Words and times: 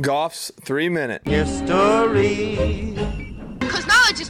Goff's 0.00 0.50
three 0.62 0.88
minute. 0.88 1.20
history. 1.26 2.56
Because 3.58 3.86
knowledge 3.86 4.20
is. 4.20 4.28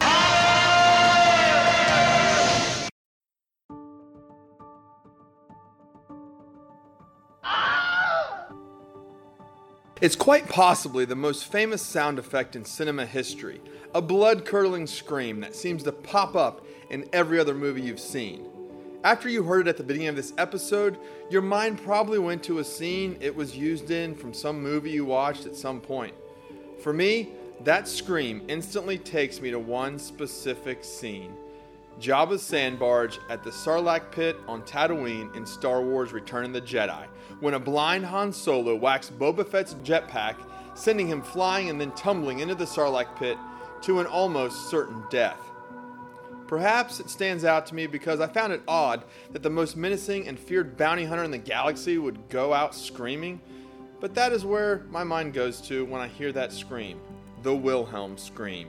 It's 10.00 10.16
quite 10.16 10.48
possibly 10.48 11.04
the 11.04 11.14
most 11.14 11.52
famous 11.52 11.82
sound 11.82 12.18
effect 12.18 12.56
in 12.56 12.64
cinema 12.64 13.04
history 13.04 13.60
a 13.94 14.00
blood 14.00 14.44
curdling 14.44 14.86
scream 14.86 15.40
that 15.40 15.54
seems 15.54 15.82
to 15.82 15.92
pop 15.92 16.36
up 16.36 16.64
in 16.90 17.08
every 17.12 17.38
other 17.38 17.54
movie 17.54 17.82
you've 17.82 18.00
seen. 18.00 18.59
After 19.02 19.30
you 19.30 19.44
heard 19.44 19.66
it 19.66 19.70
at 19.70 19.76
the 19.78 19.82
beginning 19.82 20.08
of 20.08 20.16
this 20.16 20.34
episode, 20.36 20.98
your 21.30 21.40
mind 21.40 21.82
probably 21.82 22.18
went 22.18 22.42
to 22.44 22.58
a 22.58 22.64
scene 22.64 23.16
it 23.20 23.34
was 23.34 23.56
used 23.56 23.90
in 23.90 24.14
from 24.14 24.34
some 24.34 24.62
movie 24.62 24.90
you 24.90 25.06
watched 25.06 25.46
at 25.46 25.56
some 25.56 25.80
point. 25.80 26.14
For 26.82 26.92
me, 26.92 27.30
that 27.64 27.88
scream 27.88 28.42
instantly 28.48 28.98
takes 28.98 29.40
me 29.40 29.50
to 29.50 29.58
one 29.58 29.98
specific 29.98 30.84
scene 30.84 31.34
Jabba's 31.98 32.42
sand 32.42 32.78
barge 32.78 33.18
at 33.30 33.42
the 33.42 33.50
Sarlacc 33.50 34.10
pit 34.10 34.36
on 34.46 34.62
Tatooine 34.62 35.34
in 35.34 35.46
Star 35.46 35.82
Wars 35.82 36.12
Return 36.12 36.44
of 36.44 36.52
the 36.52 36.60
Jedi, 36.60 37.06
when 37.40 37.54
a 37.54 37.58
blind 37.58 38.04
Han 38.04 38.32
Solo 38.32 38.74
whacks 38.74 39.10
Boba 39.10 39.46
Fett's 39.46 39.74
jetpack, 39.82 40.36
sending 40.74 41.06
him 41.06 41.22
flying 41.22 41.70
and 41.70 41.80
then 41.80 41.92
tumbling 41.92 42.40
into 42.40 42.54
the 42.54 42.64
Sarlacc 42.64 43.16
pit 43.16 43.38
to 43.82 44.00
an 44.00 44.06
almost 44.06 44.70
certain 44.70 45.02
death. 45.10 45.49
Perhaps 46.50 46.98
it 46.98 47.08
stands 47.08 47.44
out 47.44 47.66
to 47.66 47.76
me 47.76 47.86
because 47.86 48.18
I 48.18 48.26
found 48.26 48.52
it 48.52 48.60
odd 48.66 49.04
that 49.30 49.44
the 49.44 49.48
most 49.48 49.76
menacing 49.76 50.26
and 50.26 50.36
feared 50.36 50.76
bounty 50.76 51.04
hunter 51.04 51.22
in 51.22 51.30
the 51.30 51.38
galaxy 51.38 51.96
would 51.96 52.28
go 52.28 52.52
out 52.52 52.74
screaming, 52.74 53.40
but 54.00 54.16
that 54.16 54.32
is 54.32 54.44
where 54.44 54.84
my 54.90 55.04
mind 55.04 55.32
goes 55.32 55.60
to 55.68 55.84
when 55.84 56.00
I 56.00 56.08
hear 56.08 56.32
that 56.32 56.52
scream 56.52 57.00
the 57.44 57.54
Wilhelm 57.54 58.18
scream. 58.18 58.68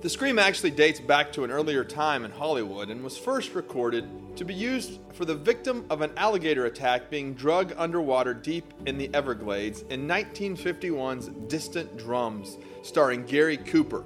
The 0.00 0.08
scream 0.08 0.38
actually 0.38 0.70
dates 0.70 1.00
back 1.00 1.34
to 1.34 1.44
an 1.44 1.50
earlier 1.50 1.84
time 1.84 2.24
in 2.24 2.30
Hollywood 2.30 2.88
and 2.88 3.04
was 3.04 3.18
first 3.18 3.54
recorded 3.54 4.08
to 4.36 4.46
be 4.46 4.54
used 4.54 5.00
for 5.12 5.26
the 5.26 5.34
victim 5.34 5.84
of 5.90 6.00
an 6.00 6.12
alligator 6.16 6.64
attack 6.64 7.10
being 7.10 7.34
drugged 7.34 7.74
underwater 7.76 8.32
deep 8.32 8.72
in 8.86 8.96
the 8.96 9.10
Everglades 9.12 9.82
in 9.90 10.08
1951's 10.08 11.28
Distant 11.46 11.98
Drums, 11.98 12.56
starring 12.80 13.26
Gary 13.26 13.58
Cooper. 13.58 14.02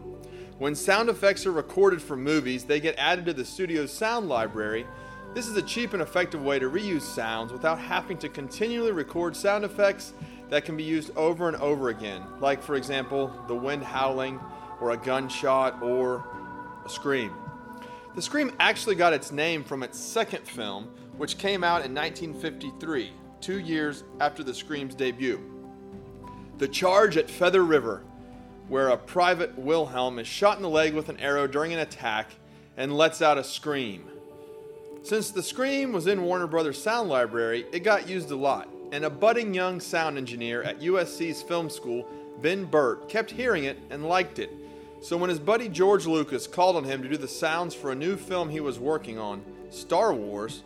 When 0.58 0.76
sound 0.76 1.08
effects 1.08 1.46
are 1.46 1.52
recorded 1.52 2.00
for 2.00 2.16
movies, 2.16 2.64
they 2.64 2.78
get 2.78 2.94
added 2.96 3.26
to 3.26 3.32
the 3.32 3.44
studio's 3.44 3.92
sound 3.92 4.28
library. 4.28 4.86
This 5.34 5.48
is 5.48 5.56
a 5.56 5.62
cheap 5.62 5.94
and 5.94 6.02
effective 6.02 6.44
way 6.44 6.60
to 6.60 6.70
reuse 6.70 7.02
sounds 7.02 7.52
without 7.52 7.80
having 7.80 8.18
to 8.18 8.28
continually 8.28 8.92
record 8.92 9.34
sound 9.34 9.64
effects 9.64 10.12
that 10.50 10.64
can 10.64 10.76
be 10.76 10.84
used 10.84 11.10
over 11.16 11.48
and 11.48 11.56
over 11.56 11.88
again, 11.88 12.22
like, 12.38 12.62
for 12.62 12.76
example, 12.76 13.32
the 13.48 13.54
wind 13.54 13.82
howling 13.82 14.38
or 14.80 14.92
a 14.92 14.96
gunshot 14.96 15.82
or 15.82 16.24
a 16.84 16.88
scream. 16.88 17.34
The 18.14 18.22
Scream 18.22 18.52
actually 18.60 18.94
got 18.94 19.12
its 19.12 19.32
name 19.32 19.64
from 19.64 19.82
its 19.82 19.98
second 19.98 20.46
film, 20.46 20.88
which 21.16 21.36
came 21.36 21.64
out 21.64 21.84
in 21.84 21.92
1953, 21.92 23.10
two 23.40 23.58
years 23.58 24.04
after 24.20 24.44
the 24.44 24.54
Scream's 24.54 24.94
debut. 24.94 25.42
The 26.58 26.68
Charge 26.68 27.16
at 27.16 27.28
Feather 27.28 27.64
River, 27.64 28.04
where 28.68 28.88
a 28.88 28.96
private 28.96 29.58
Wilhelm 29.58 30.18
is 30.18 30.26
shot 30.26 30.56
in 30.56 30.62
the 30.62 30.68
leg 30.68 30.94
with 30.94 31.08
an 31.08 31.20
arrow 31.20 31.46
during 31.46 31.72
an 31.72 31.78
attack 31.78 32.30
and 32.76 32.96
lets 32.96 33.22
out 33.22 33.38
a 33.38 33.44
scream. 33.44 34.08
Since 35.02 35.32
the 35.32 35.42
Scream 35.42 35.92
was 35.92 36.06
in 36.06 36.22
Warner 36.22 36.46
Brothers 36.46 36.82
Sound 36.82 37.10
Library, 37.10 37.66
it 37.72 37.80
got 37.80 38.08
used 38.08 38.30
a 38.30 38.36
lot, 38.36 38.70
and 38.90 39.04
a 39.04 39.10
budding 39.10 39.52
young 39.52 39.78
sound 39.78 40.16
engineer 40.16 40.62
at 40.62 40.80
USC's 40.80 41.42
film 41.42 41.68
school, 41.68 42.06
Ben 42.40 42.64
Burtt, 42.64 43.06
kept 43.06 43.30
hearing 43.30 43.64
it 43.64 43.78
and 43.90 44.08
liked 44.08 44.38
it. 44.38 44.50
So 45.02 45.18
when 45.18 45.28
his 45.28 45.38
buddy 45.38 45.68
George 45.68 46.06
Lucas 46.06 46.46
called 46.46 46.76
on 46.76 46.84
him 46.84 47.02
to 47.02 47.08
do 47.10 47.18
the 47.18 47.28
sounds 47.28 47.74
for 47.74 47.92
a 47.92 47.94
new 47.94 48.16
film 48.16 48.48
he 48.48 48.60
was 48.60 48.78
working 48.78 49.18
on, 49.18 49.44
Star 49.68 50.14
Wars, 50.14 50.62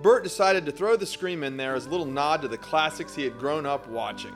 Burtt 0.00 0.24
decided 0.24 0.64
to 0.64 0.72
throw 0.72 0.96
the 0.96 1.04
scream 1.04 1.44
in 1.44 1.58
there 1.58 1.74
as 1.74 1.84
a 1.84 1.90
little 1.90 2.06
nod 2.06 2.40
to 2.40 2.48
the 2.48 2.56
classics 2.56 3.14
he 3.14 3.24
had 3.24 3.38
grown 3.38 3.66
up 3.66 3.86
watching. 3.88 4.32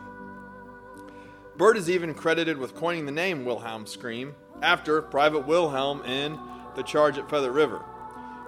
Burtt 1.59 1.77
is 1.77 1.91
even 1.91 2.15
credited 2.15 2.57
with 2.57 2.77
coining 2.77 3.05
the 3.05 3.11
name 3.11 3.45
Wilhelm 3.45 3.85
Scream 3.85 4.37
after 4.63 5.03
Private 5.03 5.45
Wilhelm 5.45 6.05
in 6.05 6.39
The 6.77 6.85
Charge 6.85 7.19
at 7.19 7.29
Feather 7.29 7.51
River. 7.51 7.85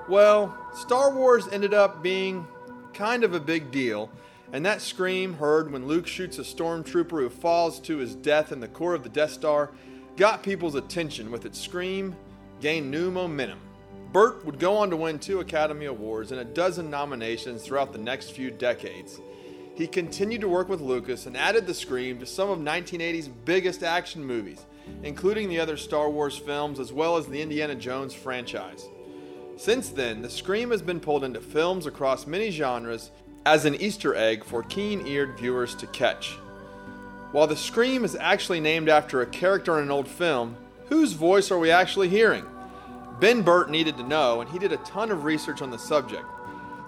Well, 0.08 0.56
Star 0.72 1.12
Wars 1.12 1.48
ended 1.48 1.74
up 1.74 2.04
being 2.04 2.46
kind 2.94 3.24
of 3.24 3.34
a 3.34 3.40
big 3.40 3.72
deal, 3.72 4.12
and 4.52 4.64
that 4.64 4.80
scream 4.80 5.34
heard 5.34 5.72
when 5.72 5.88
Luke 5.88 6.06
shoots 6.06 6.38
a 6.38 6.42
stormtrooper 6.42 7.10
who 7.10 7.30
falls 7.30 7.80
to 7.80 7.96
his 7.96 8.14
death 8.14 8.52
in 8.52 8.60
the 8.60 8.68
core 8.68 8.94
of 8.94 9.02
the 9.02 9.08
Death 9.08 9.32
Star 9.32 9.72
got 10.16 10.44
people's 10.44 10.76
attention 10.76 11.32
with 11.32 11.44
its 11.44 11.58
scream, 11.58 12.14
gained 12.60 12.92
new 12.92 13.10
momentum. 13.10 13.58
Burtt 14.12 14.44
would 14.46 14.60
go 14.60 14.76
on 14.76 14.88
to 14.90 14.96
win 14.96 15.18
two 15.18 15.40
Academy 15.40 15.86
Awards 15.86 16.30
and 16.30 16.40
a 16.40 16.44
dozen 16.44 16.88
nominations 16.88 17.62
throughout 17.62 17.92
the 17.92 17.98
next 17.98 18.30
few 18.30 18.52
decades. 18.52 19.18
He 19.74 19.86
continued 19.86 20.42
to 20.42 20.48
work 20.48 20.68
with 20.68 20.80
Lucas 20.80 21.26
and 21.26 21.36
added 21.36 21.66
the 21.66 21.74
scream 21.74 22.18
to 22.18 22.26
some 22.26 22.50
of 22.50 22.58
1980's 22.58 23.28
biggest 23.28 23.82
action 23.82 24.24
movies, 24.24 24.66
including 25.02 25.48
the 25.48 25.60
other 25.60 25.76
Star 25.76 26.10
Wars 26.10 26.36
films 26.36 26.78
as 26.80 26.92
well 26.92 27.16
as 27.16 27.26
the 27.26 27.40
Indiana 27.40 27.74
Jones 27.74 28.12
franchise. 28.12 28.88
Since 29.56 29.90
then, 29.90 30.22
the 30.22 30.30
scream 30.30 30.70
has 30.70 30.82
been 30.82 31.00
pulled 31.00 31.24
into 31.24 31.40
films 31.40 31.86
across 31.86 32.26
many 32.26 32.50
genres 32.50 33.10
as 33.46 33.64
an 33.64 33.74
Easter 33.74 34.14
egg 34.14 34.44
for 34.44 34.62
keen 34.62 35.06
eared 35.06 35.38
viewers 35.38 35.74
to 35.76 35.86
catch. 35.88 36.36
While 37.32 37.46
the 37.46 37.56
scream 37.56 38.04
is 38.04 38.16
actually 38.16 38.60
named 38.60 38.88
after 38.88 39.20
a 39.20 39.26
character 39.26 39.78
in 39.78 39.84
an 39.84 39.90
old 39.90 40.08
film, 40.08 40.56
whose 40.88 41.12
voice 41.12 41.50
are 41.50 41.58
we 41.58 41.70
actually 41.70 42.08
hearing? 42.08 42.44
Ben 43.20 43.42
Burtt 43.42 43.70
needed 43.70 43.96
to 43.98 44.02
know, 44.02 44.40
and 44.40 44.50
he 44.50 44.58
did 44.58 44.72
a 44.72 44.78
ton 44.78 45.10
of 45.10 45.24
research 45.24 45.62
on 45.62 45.70
the 45.70 45.78
subject. 45.78 46.24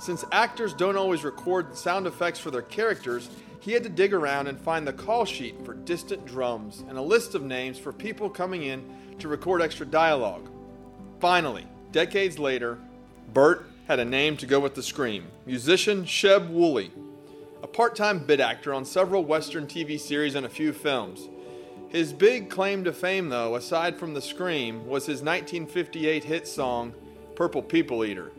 Since 0.03 0.25
actors 0.33 0.75
don't 0.75 0.97
always 0.97 1.23
record 1.23 1.77
sound 1.77 2.09
effects 2.09 2.41
for 2.41 2.51
their 2.51 2.63
characters, 2.63 3.31
he 3.61 3.71
had 3.71 3.85
to 3.85 3.89
dig 3.89 4.13
around 4.13 4.49
and 4.49 4.61
find 4.61 4.85
the 4.85 4.93
call 4.93 5.25
sheet 5.25 5.65
for 5.65 5.75
distant 5.75 6.27
drums 6.27 6.83
and 6.89 6.99
a 6.99 7.03
list 7.03 7.37
of 7.37 7.45
names 7.45 7.79
for 7.79 7.93
people 7.93 8.29
coming 8.29 8.65
in 8.65 8.83
to 9.21 9.29
record 9.29 9.63
extra 9.63 9.87
dialogue. 9.87 10.51
Finally, 11.21 11.69
decades 11.93 12.37
later, 12.41 12.79
Burtt 13.33 13.65
had 13.87 14.01
a 14.01 14.05
name 14.05 14.37
to 14.39 14.47
go 14.47 14.59
with 14.59 14.75
the 14.75 14.83
scream 14.83 15.29
musician 15.47 16.03
Sheb 16.05 16.51
Wooley, 16.51 16.91
a 17.63 17.69
part 17.69 17.95
time 17.95 18.27
bit 18.27 18.41
actor 18.41 18.75
on 18.75 18.85
several 18.85 19.25
Western 19.25 19.69
TV 19.69 20.01
series 20.01 20.35
and 20.35 20.45
a 20.45 20.49
few 20.49 20.73
films. 20.73 21.29
His 21.91 22.13
big 22.13 22.51
claim 22.51 22.83
to 22.83 22.93
fame, 22.93 23.29
though, 23.29 23.55
aside 23.55 24.01
from 24.01 24.15
the 24.15 24.21
scream, 24.21 24.85
was 24.85 25.07
his 25.07 25.23
1958 25.23 26.25
hit 26.25 26.49
song, 26.49 26.93
Purple 27.37 27.63
People 27.63 28.05
Eater. 28.05 28.33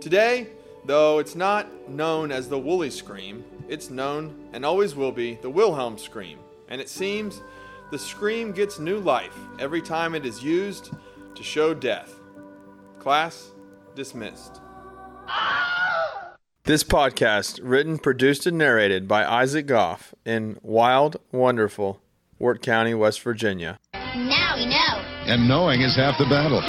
Today, 0.00 0.48
though 0.84 1.18
it's 1.18 1.34
not 1.34 1.88
known 1.88 2.32
as 2.32 2.48
the 2.48 2.58
Wooley 2.58 2.90
Scream, 2.90 3.44
it's 3.68 3.90
known 3.90 4.48
and 4.52 4.64
always 4.64 4.94
will 4.94 5.12
be 5.12 5.34
the 5.42 5.50
Wilhelm 5.50 5.98
Scream. 5.98 6.38
And 6.68 6.80
it 6.80 6.88
seems 6.88 7.42
the 7.90 7.98
scream 7.98 8.52
gets 8.52 8.78
new 8.78 8.98
life 8.98 9.36
every 9.58 9.82
time 9.82 10.14
it 10.14 10.24
is 10.24 10.42
used 10.42 10.90
to 11.34 11.42
show 11.42 11.74
death. 11.74 12.14
Class 12.98 13.50
dismissed. 13.94 14.60
This 16.64 16.84
podcast, 16.84 17.60
written, 17.62 17.98
produced, 17.98 18.46
and 18.46 18.56
narrated 18.56 19.08
by 19.08 19.24
Isaac 19.24 19.66
Goff 19.66 20.14
in 20.24 20.58
wild, 20.62 21.16
wonderful 21.32 22.00
Wirt 22.38 22.62
County, 22.62 22.94
West 22.94 23.20
Virginia. 23.22 23.78
Now 23.92 24.54
we 24.56 24.66
know. 24.66 25.02
And 25.26 25.48
knowing 25.48 25.80
is 25.80 25.96
half 25.96 26.18
the 26.18 26.24
battle. 26.26 26.62